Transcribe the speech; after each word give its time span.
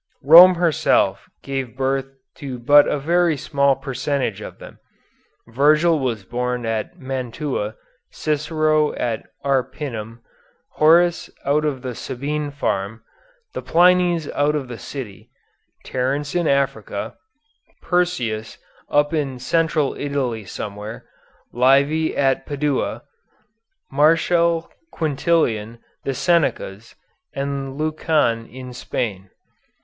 Rome 0.23 0.55
herself 0.55 1.29
gave 1.43 1.77
birth 1.77 2.07
to 2.37 2.57
but 2.57 2.87
a 2.87 2.97
very 2.97 3.37
small 3.37 3.75
percentage 3.75 4.41
of 4.41 4.57
them. 4.57 4.79
Virgil 5.45 5.99
was 5.99 6.23
born 6.23 6.65
at 6.65 6.97
Mantua, 6.97 7.75
Cicero 8.09 8.93
at 8.95 9.23
Arpinum, 9.45 10.21
Horace 10.71 11.29
out 11.45 11.65
on 11.65 11.81
the 11.81 11.93
Sabine 11.93 12.49
farm, 12.49 13.03
the 13.53 13.61
Plinys 13.61 14.27
out 14.31 14.55
of 14.55 14.69
the 14.69 14.79
city, 14.79 15.29
Terence 15.85 16.33
in 16.33 16.47
Africa, 16.47 17.15
Persius 17.83 18.57
up 18.89 19.13
in 19.13 19.37
Central 19.37 19.93
Italy 19.93 20.45
somewhere, 20.45 21.05
Livy 21.53 22.17
at 22.17 22.47
Padua, 22.47 23.03
Martial, 23.91 24.67
Quintilian, 24.91 25.77
the 26.05 26.15
Senecas, 26.15 26.95
and 27.35 27.77
Lucan 27.77 28.47
in 28.47 28.73
Spain. 28.73 29.29